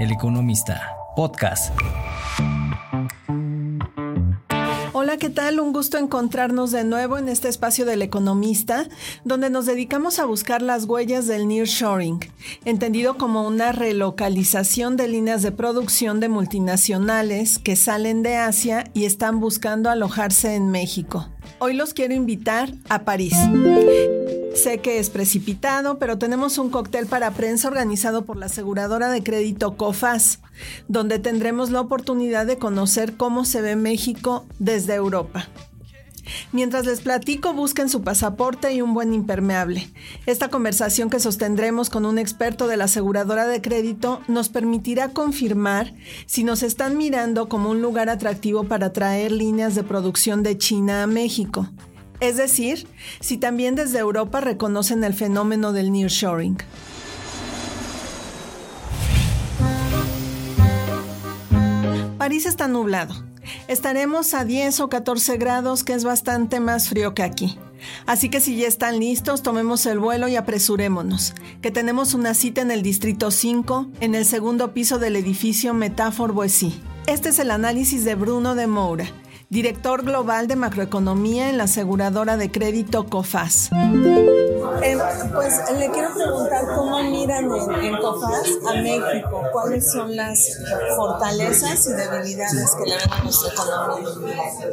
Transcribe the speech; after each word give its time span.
El 0.00 0.12
Economista, 0.12 0.96
podcast. 1.14 1.74
Hola, 4.94 5.18
¿qué 5.18 5.28
tal? 5.28 5.60
Un 5.60 5.74
gusto 5.74 5.98
encontrarnos 5.98 6.70
de 6.70 6.84
nuevo 6.84 7.18
en 7.18 7.28
este 7.28 7.48
espacio 7.50 7.84
del 7.84 8.00
economista, 8.00 8.88
donde 9.26 9.50
nos 9.50 9.66
dedicamos 9.66 10.18
a 10.18 10.24
buscar 10.24 10.62
las 10.62 10.86
huellas 10.86 11.26
del 11.26 11.46
nearshoring, 11.46 12.18
entendido 12.64 13.18
como 13.18 13.46
una 13.46 13.72
relocalización 13.72 14.96
de 14.96 15.08
líneas 15.08 15.42
de 15.42 15.52
producción 15.52 16.18
de 16.18 16.30
multinacionales 16.30 17.58
que 17.58 17.76
salen 17.76 18.22
de 18.22 18.38
Asia 18.38 18.84
y 18.94 19.04
están 19.04 19.38
buscando 19.38 19.90
alojarse 19.90 20.54
en 20.54 20.70
México. 20.70 21.28
Hoy 21.58 21.74
los 21.74 21.92
quiero 21.92 22.14
invitar 22.14 22.72
a 22.88 23.04
París. 23.04 23.36
Sé 24.62 24.82
que 24.82 24.98
es 24.98 25.08
precipitado, 25.08 25.98
pero 25.98 26.18
tenemos 26.18 26.58
un 26.58 26.68
cóctel 26.68 27.06
para 27.06 27.30
prensa 27.30 27.66
organizado 27.66 28.26
por 28.26 28.36
la 28.36 28.44
aseguradora 28.44 29.08
de 29.08 29.22
crédito 29.22 29.78
COFAS, 29.78 30.40
donde 30.86 31.18
tendremos 31.18 31.70
la 31.70 31.80
oportunidad 31.80 32.44
de 32.44 32.58
conocer 32.58 33.16
cómo 33.16 33.46
se 33.46 33.62
ve 33.62 33.74
México 33.74 34.44
desde 34.58 34.96
Europa. 34.96 35.48
Mientras 36.52 36.84
les 36.84 37.00
platico, 37.00 37.54
busquen 37.54 37.88
su 37.88 38.02
pasaporte 38.02 38.74
y 38.74 38.82
un 38.82 38.92
buen 38.92 39.14
impermeable. 39.14 39.88
Esta 40.26 40.48
conversación 40.48 41.08
que 41.08 41.20
sostendremos 41.20 41.88
con 41.88 42.04
un 42.04 42.18
experto 42.18 42.68
de 42.68 42.76
la 42.76 42.84
aseguradora 42.84 43.46
de 43.46 43.62
crédito 43.62 44.20
nos 44.28 44.50
permitirá 44.50 45.08
confirmar 45.08 45.94
si 46.26 46.44
nos 46.44 46.62
están 46.62 46.98
mirando 46.98 47.48
como 47.48 47.70
un 47.70 47.80
lugar 47.80 48.10
atractivo 48.10 48.64
para 48.64 48.92
traer 48.92 49.32
líneas 49.32 49.74
de 49.74 49.84
producción 49.84 50.42
de 50.42 50.58
China 50.58 51.02
a 51.02 51.06
México 51.06 51.66
es 52.20 52.36
decir, 52.36 52.86
si 53.20 53.38
también 53.38 53.74
desde 53.74 53.98
Europa 53.98 54.40
reconocen 54.40 55.04
el 55.04 55.14
fenómeno 55.14 55.72
del 55.72 55.92
nearshoring. 55.92 56.58
París 62.18 62.46
está 62.46 62.68
nublado. 62.68 63.14
Estaremos 63.66 64.34
a 64.34 64.44
10 64.44 64.80
o 64.80 64.88
14 64.88 65.36
grados, 65.38 65.84
que 65.84 65.94
es 65.94 66.04
bastante 66.04 66.60
más 66.60 66.88
frío 66.88 67.14
que 67.14 67.22
aquí. 67.22 67.58
Así 68.06 68.28
que 68.28 68.40
si 68.40 68.56
ya 68.56 68.68
están 68.68 69.00
listos, 69.00 69.42
tomemos 69.42 69.86
el 69.86 69.98
vuelo 69.98 70.28
y 70.28 70.36
apresurémonos, 70.36 71.34
que 71.62 71.70
tenemos 71.70 72.14
una 72.14 72.34
cita 72.34 72.60
en 72.60 72.70
el 72.70 72.82
Distrito 72.82 73.30
5, 73.30 73.88
en 74.00 74.14
el 74.14 74.26
segundo 74.26 74.74
piso 74.74 74.98
del 74.98 75.16
edificio 75.16 75.72
Metafor 75.72 76.32
Boissy. 76.32 76.80
Este 77.06 77.30
es 77.30 77.38
el 77.38 77.50
análisis 77.50 78.04
de 78.04 78.14
Bruno 78.14 78.54
de 78.54 78.66
Moura, 78.66 79.06
director 79.50 80.04
global 80.04 80.46
de 80.46 80.54
macroeconomía 80.54 81.50
en 81.50 81.58
la 81.58 81.64
aseguradora 81.64 82.36
de 82.36 82.50
crédito 82.50 83.06
COFAS. 83.06 83.70
Eh, 84.82 84.98
pues 85.34 85.60
le 85.78 85.90
quiero 85.90 86.14
preguntar 86.14 86.64
cómo 86.74 87.02
miran 87.02 87.44
en, 87.44 87.96
COFAS 87.96 88.48
a 88.68 88.74
México, 88.74 89.42
cuáles 89.52 89.90
son 89.90 90.14
las 90.16 90.58
fortalezas 90.96 91.86
y 91.86 91.92
debilidades 91.92 92.76
que 92.76 92.90
le 92.90 92.96
ven 92.96 93.12
a 93.12 93.22
nuestra 93.22 93.52
economía. 93.52 94.08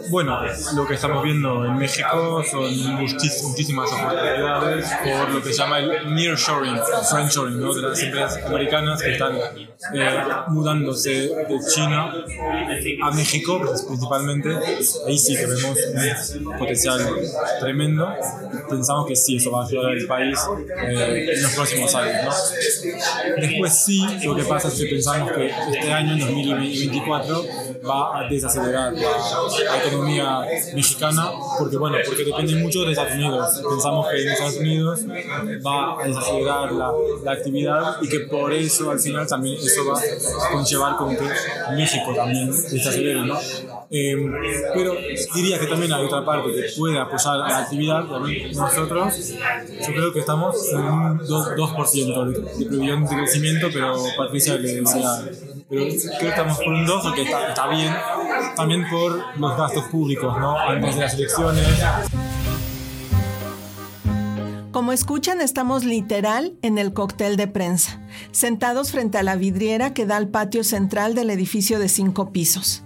Bueno, 0.10 0.40
lo 0.76 0.88
que 0.88 0.94
estamos 0.94 1.24
viendo 1.24 1.66
en 1.66 1.78
México 1.78 2.44
son 2.50 2.96
muchísimas 2.96 3.92
oportunidades 3.92 4.88
por 5.04 5.30
lo 5.30 5.42
que 5.42 5.54
se 5.54 5.58
llama 5.58 5.80
el 5.80 6.16
nearshoring, 6.16 6.80
friendshoring, 7.10 7.60
¿no? 7.60 7.74
de 7.74 7.82
las 7.82 8.02
empresas 8.02 8.46
americanas 8.46 9.02
que 9.02 9.14
están 9.14 9.36
eh, 9.36 10.20
mudándose 10.48 11.10
de 11.10 11.60
China 11.74 12.14
a 13.04 13.12
México 13.12 13.62
principalmente 13.88 14.50
ahí 15.08 15.18
sí 15.18 15.36
que 15.36 15.46
vemos 15.46 15.78
un 16.36 16.58
potencial 16.58 17.00
tremendo. 17.60 18.08
Pensamos 18.70 19.08
que 19.08 19.16
sí, 19.16 19.38
eso 19.38 19.52
va 19.52 19.64
a 19.64 19.68
al 19.86 20.06
país 20.08 20.40
eh, 20.88 21.30
en 21.34 21.44
los 21.44 21.52
próximos 21.54 21.94
años. 21.96 22.26
¿no? 22.26 23.42
Después 23.42 23.86
sí, 23.86 24.02
lo 24.24 24.36
que 24.36 24.44
pasa 24.44 24.68
es 24.68 24.76
que 24.76 24.86
pensamos 24.86 25.32
que 25.32 25.48
este 25.48 25.92
año, 25.92 26.14
en 26.14 26.20
2024, 26.20 27.46
va 27.88 28.20
a 28.20 28.30
desacelerar 28.30 28.94
la, 28.94 29.78
economía 29.86 30.42
mexicana, 30.74 31.32
porque 31.60 31.78
bueno, 31.78 31.98
porque 32.06 32.24
depende 32.24 32.56
mucho 32.56 32.84
de 32.84 32.92
Estados 32.92 33.14
Unidos. 33.14 33.62
Pensamos 33.70 34.08
que 34.10 34.22
en 34.22 34.30
Estados 34.30 34.58
Unidos 34.58 35.00
va 35.66 36.02
a 36.02 36.08
desacelerar 36.08 36.72
la, 36.72 36.92
la 37.24 37.32
actividad 37.32 37.98
y 38.02 38.10
que 38.10 38.20
por 38.22 38.54
eso 38.54 38.92
al 38.92 39.00
final 39.00 39.28
también 39.28 39.58
eso 39.58 39.86
va 39.86 40.00
a 40.00 40.52
conllevar 40.52 40.98
con 40.98 41.16
que 41.16 41.24
México 41.76 42.14
también 42.16 42.50
desacelere, 42.52 43.22
¿no? 43.26 43.38
Eh, 43.90 44.16
pero 44.74 44.96
diría 45.34 45.60
que 45.60 45.68
también 45.68 45.94
hay 45.94 46.04
otra 46.04 46.26
parte 46.26 46.52
que 46.54 46.64
puede 46.78 47.00
apoyar 47.00 47.38
la 47.38 47.58
actividad. 47.60 48.04
Nosotros, 48.04 49.34
yo 49.38 49.94
creo 49.94 50.14
que 50.14 50.20
estamos 50.20 50.56
en 50.74 50.80
un 50.80 51.20
2%, 51.20 52.26
de, 52.26 52.66
previsión 52.66 53.06
de 53.06 53.16
crecimiento, 53.16 53.70
pero 53.72 53.96
Patricia 54.18 54.56
le 54.58 54.74
decía, 54.74 55.10
pero 55.70 55.86
creo 55.86 56.20
que 56.20 56.28
estamos 56.28 56.58
por 56.58 56.74
un 56.74 56.86
2, 56.86 57.14
que 57.14 57.22
está, 57.24 57.50
está 57.50 57.68
bien, 57.68 57.94
también 58.56 58.90
por 58.90 59.38
los 59.38 59.58
gastos 59.58 59.86
públicos, 59.86 60.38
¿no? 60.38 60.60
Antes 60.60 60.96
de 60.96 61.02
las 61.02 61.14
elecciones. 61.14 61.66
Como 64.72 64.92
escuchan, 64.92 65.42
estamos 65.42 65.86
literal 65.86 66.54
en 66.62 66.78
el 66.78 66.94
cóctel 66.94 67.36
de 67.36 67.48
prensa, 67.48 68.00
sentados 68.32 68.92
frente 68.92 69.18
a 69.18 69.24
la 69.24 69.36
vidriera 69.36 69.94
que 69.94 70.06
da 70.06 70.18
al 70.18 70.28
patio 70.28 70.64
central 70.64 71.16
del 71.16 71.32
edificio 71.32 71.80
de 71.80 71.90
cinco 71.90 72.32
pisos. 72.32 72.84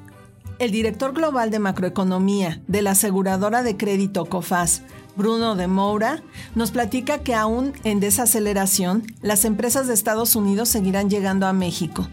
El 0.62 0.70
director 0.70 1.12
global 1.14 1.50
de 1.50 1.58
macroeconomía 1.58 2.62
de 2.68 2.84
la 2.84 2.92
aseguradora 2.92 3.64
de 3.64 3.78
crédito 3.78 4.26
COFAS, 4.26 4.84
Bruno 5.16 5.56
de 5.56 5.66
Moura, 5.66 6.22
nos 6.54 6.70
platica 6.70 7.24
que 7.24 7.34
aún 7.34 7.74
en 7.84 8.00
desaceleración, 8.00 9.02
las 9.24 9.44
empresas 9.44 9.88
de 9.88 9.96
Estados 9.96 10.36
Unidos 10.36 10.70
seguirán 10.70 11.10
llegando 11.10 11.48
a 11.48 11.54
México. 11.54 12.08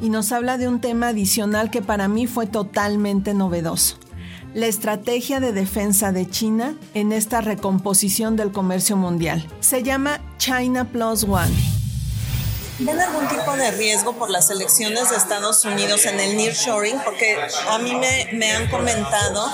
Y 0.00 0.10
nos 0.10 0.30
habla 0.30 0.58
de 0.58 0.68
un 0.68 0.80
tema 0.80 1.08
adicional 1.08 1.72
que 1.72 1.82
para 1.82 2.06
mí 2.06 2.28
fue 2.28 2.46
totalmente 2.46 3.34
novedoso. 3.34 3.96
La 4.54 4.66
estrategia 4.66 5.40
de 5.40 5.52
defensa 5.52 6.12
de 6.12 6.30
China 6.30 6.76
en 6.94 7.10
esta 7.10 7.40
recomposición 7.40 8.36
del 8.36 8.52
comercio 8.52 8.96
mundial. 8.96 9.44
Se 9.58 9.82
llama 9.82 10.20
China 10.38 10.84
Plus 10.84 11.24
One 11.24 11.77
¿Ven 12.80 13.00
algún 13.00 13.26
tipo 13.28 13.56
de 13.56 13.70
riesgo 13.72 14.12
por 14.14 14.30
las 14.30 14.50
elecciones 14.50 15.10
de 15.10 15.16
Estados 15.16 15.64
Unidos 15.64 16.06
en 16.06 16.20
el 16.20 16.36
nearshoring? 16.36 17.00
Porque 17.04 17.36
a 17.68 17.78
mí 17.78 17.94
me, 17.94 18.28
me 18.32 18.52
han 18.52 18.68
comentado 18.68 19.48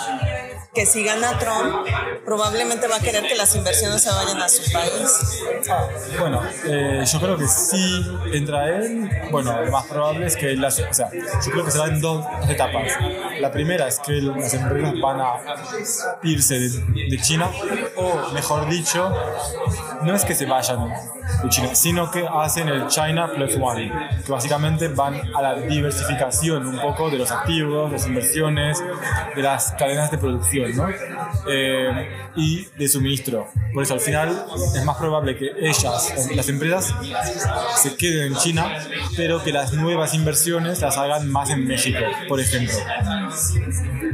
que 0.74 0.84
si 0.84 1.04
gana 1.04 1.38
Trump, 1.38 1.86
probablemente 2.24 2.88
va 2.88 2.96
a 2.96 3.00
querer 3.00 3.26
que 3.26 3.36
las 3.36 3.54
inversiones 3.54 4.02
se 4.02 4.10
vayan 4.10 4.42
a 4.42 4.48
su 4.48 4.70
país. 4.72 5.40
Bueno, 6.18 6.42
eh, 6.64 7.04
yo 7.10 7.20
creo 7.20 7.38
que 7.38 7.46
sí 7.46 8.04
entra 8.32 8.68
él. 8.68 9.08
Bueno, 9.30 9.62
lo 9.62 9.70
más 9.70 9.86
probable 9.86 10.26
es 10.26 10.36
que 10.36 10.56
las, 10.56 10.80
o 10.80 10.92
sea, 10.92 11.10
yo 11.12 11.52
creo 11.52 11.64
que 11.64 11.70
se 11.70 11.78
en 11.78 12.00
dos, 12.00 12.26
etapas. 12.48 12.92
La 13.40 13.52
primera 13.52 13.86
es 13.86 14.00
que 14.00 14.12
las 14.20 14.52
empresas 14.52 14.94
van 15.00 15.20
a 15.20 15.34
irse 16.24 16.58
de, 16.58 16.68
de 17.08 17.22
China, 17.22 17.50
o 17.96 18.30
mejor 18.32 18.68
dicho, 18.68 19.14
no 20.02 20.14
es 20.14 20.24
que 20.24 20.34
se 20.34 20.46
vayan 20.46 20.92
de 21.42 21.48
China, 21.48 21.74
sino 21.74 22.10
que 22.10 22.26
hacen 22.26 22.68
el 22.68 22.86
China 22.88 23.30
Plus 23.34 23.56
One, 23.60 23.92
que 24.24 24.32
básicamente 24.32 24.88
van 24.88 25.20
a 25.34 25.42
la 25.42 25.54
diversificación 25.54 26.66
un 26.66 26.80
poco 26.80 27.10
de 27.10 27.18
los 27.18 27.30
activos, 27.30 27.92
las 27.92 28.06
inversiones, 28.06 28.82
de 29.34 29.42
las 29.42 29.72
cadenas 29.72 30.10
de 30.10 30.18
producción. 30.18 30.72
Eh, 31.48 32.08
y 32.36 32.66
de 32.76 32.88
suministro. 32.88 33.48
Por 33.72 33.82
eso 33.82 33.94
al 33.94 34.00
final 34.00 34.46
es 34.74 34.84
más 34.84 34.96
probable 34.96 35.36
que 35.36 35.52
ellas, 35.60 36.30
las 36.34 36.48
empresas, 36.48 36.94
se 37.76 37.96
queden 37.96 38.32
en 38.32 38.36
China, 38.36 38.78
pero 39.16 39.42
que 39.42 39.52
las 39.52 39.72
nuevas 39.72 40.14
inversiones 40.14 40.80
las 40.80 40.96
hagan 40.96 41.30
más 41.30 41.50
en 41.50 41.66
México, 41.66 42.00
por 42.28 42.40
ejemplo. 42.40 42.76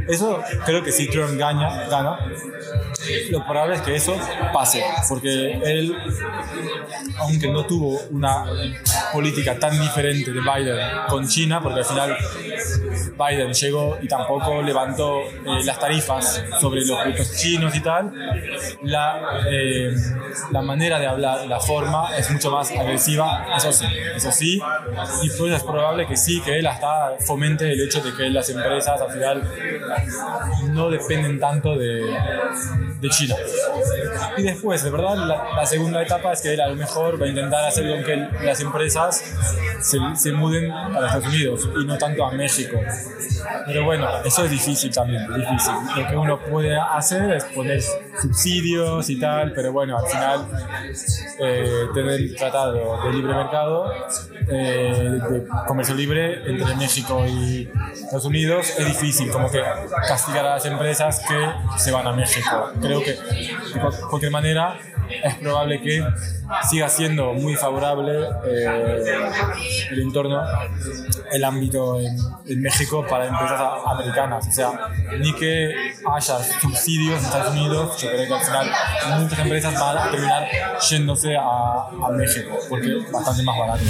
Eso 0.08 0.42
creo 0.66 0.82
que 0.82 0.92
si 0.92 1.08
Trump 1.08 1.38
gana, 1.38 1.86
gana 1.88 2.18
lo 3.30 3.44
probable 3.46 3.76
es 3.76 3.82
que 3.82 3.96
eso 3.96 4.16
pase, 4.52 4.82
porque 5.08 5.52
él, 5.64 5.96
aunque 7.18 7.48
no 7.48 7.64
tuvo 7.64 8.00
una 8.10 8.44
política 9.12 9.58
tan 9.58 9.78
diferente 9.78 10.32
de 10.32 10.40
Biden 10.40 10.78
con 11.08 11.26
China, 11.26 11.60
porque 11.60 11.80
al 11.80 11.84
final 11.84 12.16
Biden 13.18 13.52
llegó 13.52 13.98
y 14.00 14.08
tampoco 14.08 14.62
levantó 14.62 15.20
eh, 15.20 15.64
las 15.64 15.78
tarifas 15.78 16.42
sobre 16.60 16.84
los 16.84 16.98
productos 16.98 17.36
chinos 17.36 17.74
y 17.74 17.80
tal, 17.80 18.12
la, 18.82 19.42
eh, 19.48 19.92
la 20.50 20.62
manera 20.62 20.98
de 20.98 21.06
hablar, 21.06 21.46
la 21.46 21.60
forma 21.60 22.16
es 22.16 22.30
mucho 22.30 22.50
más 22.50 22.70
agresiva, 22.70 23.46
eso 23.56 23.72
sí, 23.72 23.86
eso 24.14 24.32
sí, 24.32 24.60
y 25.22 25.30
pues 25.30 25.54
es 25.54 25.62
probable 25.62 26.06
que 26.06 26.16
sí, 26.16 26.40
que 26.40 26.58
él 26.58 26.66
hasta 26.66 27.16
fomente 27.20 27.72
el 27.72 27.80
hecho 27.80 28.00
de 28.00 28.14
que 28.14 28.30
las 28.30 28.48
empresas 28.50 29.00
al 29.00 29.12
final 29.12 29.50
no 30.72 30.90
dependen 30.90 31.38
tanto 31.38 31.76
de, 31.76 32.16
de 33.00 33.08
China. 33.10 33.36
Y 34.36 34.42
después, 34.42 34.82
de 34.82 34.90
verdad, 34.90 35.16
la, 35.16 35.66
segunda 35.66 36.02
etapa 36.02 36.32
es 36.32 36.40
que 36.40 36.54
él 36.54 36.60
a 36.60 36.68
lo 36.68 36.76
mejor 36.76 36.89
va 36.96 37.26
a 37.26 37.28
intentar 37.28 37.64
hacer 37.64 37.88
con 37.88 38.04
que 38.04 38.44
las 38.44 38.60
empresas 38.60 39.22
se, 39.80 39.98
se 40.16 40.32
muden 40.32 40.70
a 40.70 41.06
Estados 41.06 41.26
Unidos 41.26 41.68
y 41.80 41.84
no 41.84 41.96
tanto 41.98 42.24
a 42.24 42.32
México. 42.32 42.78
Pero 43.66 43.84
bueno, 43.84 44.08
eso 44.24 44.44
es 44.44 44.50
difícil 44.50 44.92
también, 44.92 45.26
difícil. 45.34 45.74
Lo 45.96 46.08
que 46.08 46.16
uno 46.16 46.38
puede 46.38 46.76
hacer 46.78 47.30
es 47.32 47.44
poner 47.44 47.80
subsidios 48.20 49.08
y 49.10 49.18
tal, 49.18 49.52
pero 49.52 49.72
bueno, 49.72 49.98
al 49.98 50.06
final 50.06 50.46
eh, 51.38 51.86
tener 51.94 52.20
el 52.20 52.36
tratado 52.36 53.02
de 53.04 53.12
libre 53.12 53.34
mercado, 53.34 53.92
eh, 54.48 55.20
de 55.30 55.46
comercio 55.66 55.94
libre 55.94 56.42
entre 56.50 56.74
México 56.76 57.24
y 57.26 57.70
Estados 57.92 58.24
Unidos 58.24 58.74
es 58.78 58.86
difícil, 58.86 59.30
como 59.30 59.50
que 59.50 59.62
castigar 60.08 60.44
a 60.46 60.50
las 60.56 60.66
empresas 60.66 61.20
que 61.26 61.78
se 61.78 61.90
van 61.90 62.06
a 62.06 62.12
México. 62.12 62.72
Creo 62.80 63.02
que 63.02 63.12
de 63.12 63.90
cualquier 64.08 64.32
manera 64.32 64.78
es 65.22 65.34
probable 65.36 65.80
que 65.80 66.04
siga 66.68 66.88
siendo 66.88 67.32
muy 67.34 67.54
favorable 67.54 68.28
eh, 68.44 69.04
el 69.90 70.00
entorno, 70.00 70.42
el 71.30 71.44
ámbito 71.44 72.00
en, 72.00 72.16
en, 72.46 72.60
México 72.60 73.04
para 73.08 73.26
empresas 73.26 73.60
americanas. 73.86 74.46
O 74.48 74.52
sea, 74.52 74.88
ni 75.18 75.32
que 75.34 75.74
haya 76.12 76.38
subsidios 76.60 77.20
en 77.20 77.26
Estados 77.26 77.54
Unidos, 77.54 78.00
yo 78.00 78.08
creo 78.08 78.26
que 78.26 78.34
al 78.34 78.40
final 78.40 78.70
muchas 79.20 79.38
empresas 79.38 79.74
van 79.74 79.98
a 79.98 80.10
terminar 80.10 80.48
yéndose 80.88 81.36
a, 81.36 81.88
a 82.06 82.10
México 82.12 82.58
porque 82.68 82.98
es 82.98 83.12
bastante 83.12 83.42
más 83.42 83.58
barato. 83.58 83.84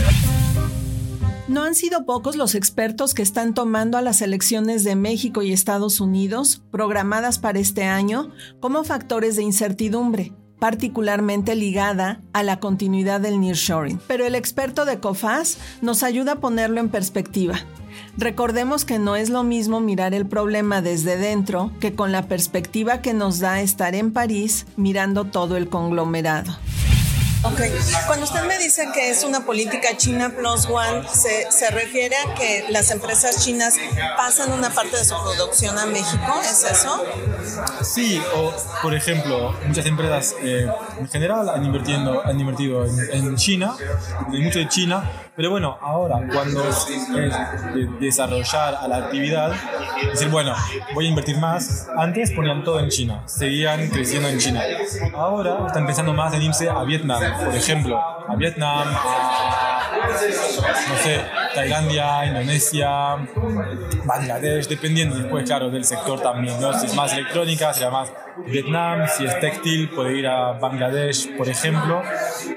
No 1.50 1.64
han 1.64 1.75
sido 1.75 2.05
pocos 2.05 2.37
los 2.37 2.55
expertos 2.55 3.12
que 3.12 3.22
están 3.22 3.55
tomando 3.55 3.99
a 3.99 4.02
las 4.02 4.22
elecciones 4.22 4.84
de 4.84 4.94
México 4.94 5.43
y 5.43 5.52
Estados 5.52 5.99
Unidos, 5.99 6.62
programadas 6.70 7.40
para 7.40 7.58
este 7.58 7.82
año, 7.82 8.31
como 8.61 8.84
factores 8.84 9.34
de 9.34 9.43
incertidumbre 9.43 10.32
particularmente 10.61 11.57
ligada 11.57 12.21
a 12.33 12.45
la 12.45 12.61
continuidad 12.61 13.21
del 13.21 13.41
nearshoring. 13.41 14.01
Pero 14.07 14.25
el 14.25 14.37
experto 14.37 14.85
de 14.85 15.01
COFAS 15.01 15.59
nos 15.81 16.05
ayuda 16.05 16.33
a 16.33 16.41
ponerlo 16.41 16.79
en 16.79 16.91
perspectiva. 16.91 17.59
Recordemos 18.17 18.85
que 18.85 18.99
no 18.99 19.17
es 19.17 19.31
lo 19.31 19.43
mismo 19.43 19.81
mirar 19.81 20.15
el 20.15 20.27
problema 20.27 20.83
desde 20.83 21.17
dentro 21.17 21.73
que 21.81 21.95
con 21.95 22.12
la 22.12 22.27
perspectiva 22.27 23.03
que 23.03 23.15
nos 23.15 23.41
da 23.41 23.61
estar 23.61 23.95
en 23.95 24.12
París 24.12 24.67
mirando 24.77 25.25
todo 25.25 25.57
el 25.57 25.69
conglomerado. 25.69 26.57
Ok, 27.43 27.59
cuando 28.07 28.27
usted 28.27 28.43
me 28.45 28.59
dice 28.59 28.89
que 28.93 29.09
es 29.09 29.25
una 29.25 29.47
política 29.47 29.97
China 29.97 30.29
Plus 30.29 30.67
One, 30.67 31.09
¿se, 31.09 31.51
¿se, 31.51 31.71
refiere 31.71 32.15
a 32.15 32.35
que 32.35 32.67
las 32.69 32.91
empresas 32.91 33.43
chinas 33.43 33.77
pasan 34.15 34.53
una 34.53 34.69
parte 34.69 34.99
de 34.99 35.05
su 35.07 35.15
producción 35.15 35.79
a 35.79 35.87
México? 35.87 36.39
¿Es 36.43 36.65
eso? 36.65 37.03
Sí, 37.81 38.21
o 38.37 38.53
por 38.83 38.95
ejemplo, 38.95 39.55
muchas 39.67 39.87
empresas 39.87 40.35
eh, 40.43 40.69
en 40.99 41.09
general 41.09 41.49
han, 41.49 41.65
invirtiendo, 41.65 42.23
han 42.27 42.39
invertido 42.39 42.85
en, 42.85 42.99
en 43.11 43.37
China, 43.37 43.75
en 44.31 44.45
mucho 44.45 44.59
de 44.59 44.69
China, 44.69 45.11
pero 45.35 45.49
bueno, 45.49 45.79
ahora 45.81 46.21
cuando 46.31 46.69
es, 46.69 46.87
de 47.15 47.89
desarrollar 48.01 48.75
a 48.75 48.87
la 48.87 48.99
actividad, 48.99 49.55
decir, 50.08 50.29
bueno, 50.29 50.55
voy 50.94 51.06
a 51.06 51.08
invertir 51.08 51.37
más, 51.38 51.88
antes 51.97 52.31
ponían 52.32 52.64
todo 52.64 52.81
en 52.81 52.88
China, 52.88 53.23
seguían 53.26 53.88
creciendo 53.88 54.29
en 54.29 54.38
China. 54.38 54.62
Ahora 55.14 55.67
están 55.67 55.87
pensando 55.87 56.12
más 56.14 56.32
en 56.35 56.43
irse 56.43 56.69
a 56.69 56.82
Vietnam, 56.85 57.23
por 57.44 57.55
ejemplo, 57.55 57.99
a 57.99 58.35
Vietnam, 58.37 58.88
a, 58.88 59.91
no 60.88 60.97
sé, 61.02 61.20
Tailandia, 61.55 62.26
Indonesia, 62.26 63.17
Bangladesh, 64.05 64.69
dependiendo 64.69 65.17
después, 65.17 65.44
claro, 65.44 65.70
del 65.70 65.85
sector 65.85 66.20
también, 66.20 66.61
¿no? 66.61 66.73
Si 66.73 66.87
es 66.87 66.94
más 66.94 67.12
electrónica, 67.12 67.73
será 67.73 67.91
más 67.91 68.12
Vietnam, 68.46 69.06
si 69.08 69.25
es 69.25 69.38
textil, 69.41 69.91
puede 69.91 70.17
ir 70.19 70.26
a 70.26 70.53
Bangladesh, 70.53 71.37
por 71.37 71.49
ejemplo. 71.49 72.03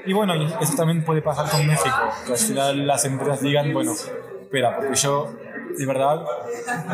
Y 0.06 0.12
bueno, 0.12 0.34
eso 0.60 0.74
también 0.76 1.04
puede 1.04 1.22
pasar 1.22 1.48
con 1.50 1.66
México, 1.66 1.96
que 2.26 2.32
al 2.32 2.38
final 2.38 2.86
las 2.86 3.04
empresas 3.04 3.40
digan, 3.40 3.72
bueno, 3.72 3.92
espera, 3.92 4.76
porque 4.76 4.94
yo 4.94 5.34
de 5.76 5.86
verdad 5.86 6.24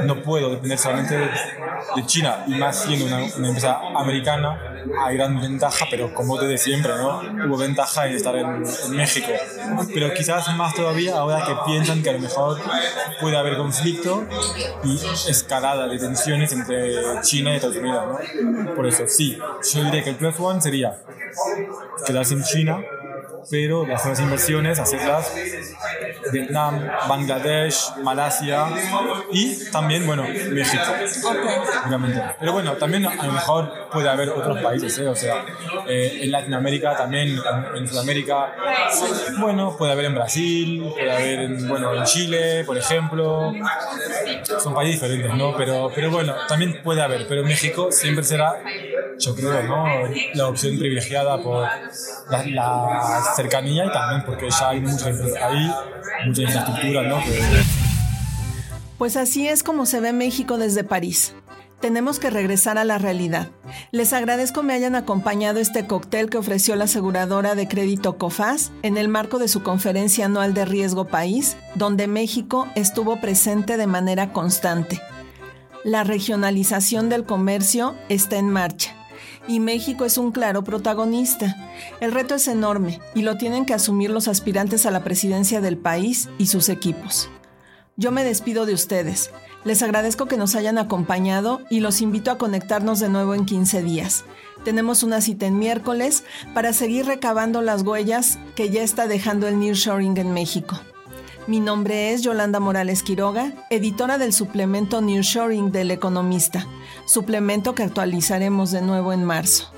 no 0.05 0.23
puedo 0.23 0.51
depender 0.51 0.79
solamente 0.79 1.17
de, 1.17 1.31
China 2.07 2.45
y 2.47 2.55
más 2.55 2.85
siendo 2.85 3.07
una, 3.07 3.19
una, 3.37 3.49
empresa 3.49 3.81
americana 3.97 4.61
hay 5.05 5.17
gran 5.17 5.41
ventaja 5.41 5.87
pero 5.91 6.13
como 6.15 6.39
desde 6.39 6.59
siempre 6.59 6.93
no 6.97 7.21
hubo 7.47 7.57
ventaja 7.57 8.07
en 8.07 8.17
estar 8.17 8.35
en, 8.37 8.47
en, 8.47 8.97
México 8.97 9.29
pero 9.93 10.13
quizás 10.15 10.55
más 10.57 10.75
todavía 10.75 11.17
ahora 11.17 11.45
que 11.45 11.53
piensan 11.67 12.03
que 12.03 12.11
a 12.11 12.13
lo 12.15 12.21
mejor 12.21 12.61
puede 13.21 13.37
haber 13.37 13.57
conflicto 13.57 14.25
y 14.85 14.99
escalada 15.29 15.87
de 15.87 15.99
tensiones 15.99 16.53
entre 16.53 17.21
China 17.23 17.53
y 17.53 17.57
Estados 17.57 17.77
Unidos 17.77 18.21
¿no? 18.43 18.75
por 18.75 18.87
eso 18.87 19.05
sí 19.07 19.39
yo 19.73 19.85
diría 19.85 20.03
que 20.03 20.11
el 20.11 20.17
plus 20.17 20.39
one 20.39 20.61
sería 20.61 20.99
quedarse 22.07 22.35
en 22.35 22.43
China 22.45 22.83
pero 23.51 23.87
las 23.87 24.05
nuevas 24.05 24.21
inversiones 24.21 24.79
hacerlas 24.79 25.33
Vietnam, 26.33 26.87
Bangladesh, 27.09 27.97
Malasia 28.03 28.67
y 29.33 29.71
también, 29.71 30.07
bueno, 30.07 30.25
México. 30.51 30.83
Obviamente. 31.87 32.23
Pero 32.39 32.53
bueno, 32.53 32.73
también 32.75 33.07
a 33.07 33.27
lo 33.27 33.33
mejor 33.33 33.89
puede 33.91 34.09
haber 34.09 34.31
otros 34.31 34.59
países, 34.61 34.99
¿eh? 34.99 35.09
o 35.09 35.15
sea, 35.15 35.45
eh, 35.87 36.21
en 36.23 36.31
Latinoamérica 36.31 36.97
también, 36.97 37.29
en, 37.29 37.77
en, 37.77 37.89
Sudamérica, 37.89 38.55
bueno, 39.39 39.77
puede 39.77 39.93
haber 39.93 40.07
en 40.07 40.15
Brasil, 40.15 40.85
puede 40.93 41.11
haber 41.11 41.41
en, 41.41 41.69
bueno, 41.69 41.95
en 41.95 42.05
Chile, 42.05 42.65
por 42.65 42.77
ejemplo. 42.77 43.53
Son 44.59 44.75
países 44.75 45.01
diferentes, 45.01 45.35
¿no? 45.35 45.57
Pero, 45.57 45.91
pero 45.95 46.11
bueno, 46.11 46.35
también 46.49 46.81
puede 46.83 47.03
haber, 47.03 47.27
pero 47.27 47.43
México 47.45 47.91
siempre 47.91 48.25
será, 48.25 48.63
yo 49.21 49.35
creo, 49.35 49.63
¿no? 49.65 49.85
La 50.35 50.49
opción 50.49 50.79
privilegiada 50.79 51.43
por 51.43 51.67
la, 52.31 53.23
cercanía 53.37 53.87
y 53.87 53.93
también 53.93 54.25
porque 54.25 54.49
ya 54.51 54.71
hay 54.71 54.81
mucha 54.81 55.11
infraestructura, 55.11 57.03
¿no? 57.03 57.19
Pues 58.99 59.17
así 59.17 59.49
es 59.49 59.63
como 59.63 59.87
se 59.87 60.01
ve 60.01 60.13
México 60.13 60.59
desde 60.59 60.85
París. 60.85 61.35
Tenemos 61.81 62.19
que 62.19 62.29
regresar 62.29 62.77
a 62.77 62.85
la 62.85 62.99
realidad. 62.99 63.49
Les 63.91 64.13
agradezco 64.13 64.63
me 64.63 64.75
hayan 64.75 64.95
acompañado 64.95 65.61
este 65.61 65.87
cóctel 65.87 66.29
que 66.29 66.37
ofreció 66.37 66.77
la 66.77 66.85
aseguradora 66.85 67.55
de 67.55 67.69
crédito 67.69 68.19
COFAS 68.19 68.71
en 68.83 68.99
el 68.99 69.09
marco 69.09 69.39
de 69.39 69.49
su 69.49 69.63
conferencia 69.63 70.27
anual 70.27 70.53
de 70.53 70.67
riesgo 70.67 71.07
país, 71.07 71.57
donde 71.77 72.07
México 72.07 72.69
estuvo 72.75 73.19
presente 73.23 73.79
de 73.79 73.87
manera 73.87 74.35
constante. 74.35 75.01
La 75.83 76.05
regionalización 76.05 77.09
del 77.09 77.25
comercio 77.25 77.97
está 78.11 78.37
en 78.37 78.51
marcha 78.51 79.00
y 79.49 79.61
México 79.61 80.05
es 80.05 80.19
un 80.19 80.33
claro 80.33 80.65
protagonista. 80.65 81.57
El 82.01 82.13
reto 82.13 82.35
es 82.35 82.49
enorme 82.49 83.01
y 83.15 83.23
lo 83.23 83.37
tienen 83.37 83.67
que 83.67 83.75
asumir 83.75 84.11
los 84.11 84.29
aspirantes 84.29 84.87
a 84.87 84.91
la 84.91 85.05
presidencia 85.05 85.61
del 85.61 85.77
país 85.77 86.29
y 86.39 86.47
sus 86.47 86.69
equipos. 86.69 87.31
Yo 87.97 88.13
me 88.13 88.25
despido 88.25 88.67
de 88.67 88.75
ustedes. 88.75 89.31
Les 89.65 89.83
agradezco 89.83 90.27
que 90.27 90.39
nos 90.39 90.55
hayan 90.55 90.79
acompañado 90.79 91.61
y 91.69 91.81
los 91.81 92.01
invito 92.01 92.31
a 92.31 92.39
conectarnos 92.39 92.99
de 92.99 93.11
nuevo 93.11 93.35
en 93.35 93.45
15 93.45 93.83
días. 93.83 94.25
Tenemos 94.65 95.03
una 95.03 95.21
cita 95.21 95.47
en 95.47 95.59
miércoles 95.59 96.25
para 96.55 96.73
seguir 96.73 97.07
recabando 97.07 97.61
las 97.61 97.83
huellas 97.83 98.39
que 98.55 98.71
ya 98.71 98.83
está 98.83 99.07
dejando 99.07 99.49
el 99.49 99.59
nearshoring 99.59 100.17
en 100.17 100.33
México. 100.33 100.81
Mi 101.47 101.59
nombre 101.59 102.13
es 102.13 102.23
Yolanda 102.23 102.61
Morales 102.61 103.03
Quiroga, 103.03 103.53
editora 103.71 104.19
del 104.19 104.33
suplemento 104.33 105.01
Nearshoring 105.01 105.73
del 105.73 105.91
Economista, 105.91 106.67
suplemento 107.07 107.75
que 107.75 107.83
actualizaremos 107.83 108.71
de 108.71 108.83
nuevo 108.83 109.13
en 109.13 109.25
marzo. 109.25 109.73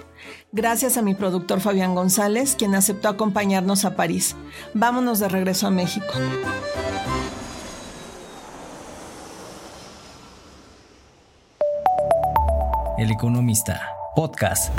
Gracias 0.50 0.98
a 0.98 1.02
mi 1.02 1.14
productor 1.14 1.60
Fabián 1.60 1.94
González, 1.94 2.56
quien 2.56 2.74
aceptó 2.74 3.08
acompañarnos 3.08 3.84
a 3.84 3.96
París. 3.96 4.36
Vámonos 4.74 5.18
de 5.18 5.28
regreso 5.28 5.66
a 5.66 5.70
México. 5.70 6.12
El 12.98 13.10
Economista, 13.10 13.80
podcast. 14.14 14.72